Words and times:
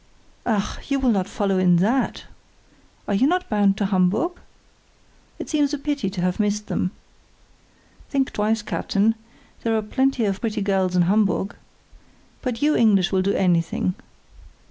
"Ach! 0.47 0.79
you 0.89 0.99
will 0.99 1.11
not 1.11 1.29
follow 1.29 1.59
in 1.59 1.75
that? 1.75 2.23
Are 3.07 3.13
not 3.13 3.43
you 3.43 3.47
bound 3.51 3.77
to 3.77 3.85
Hamburg?" 3.85 4.31
"We 4.31 4.33
can 4.33 4.41
change 4.41 4.63
our 4.65 4.87
plans. 4.87 5.35
It 5.37 5.49
seems 5.51 5.73
a 5.75 5.77
pity 5.77 6.09
to 6.09 6.21
have 6.21 6.39
missed 6.39 6.65
them." 6.65 6.89
"Think 8.09 8.33
twice, 8.33 8.63
captain, 8.63 9.13
there 9.61 9.77
are 9.77 9.81
plenty 9.83 10.25
of 10.25 10.41
pretty 10.41 10.63
girls 10.63 10.95
in 10.95 11.03
Hamburg. 11.03 11.55
But 12.41 12.63
you 12.63 12.75
English 12.75 13.11
will 13.11 13.21
do 13.21 13.33
anything. 13.35 13.93